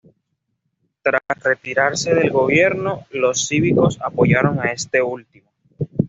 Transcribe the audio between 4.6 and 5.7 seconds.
este último.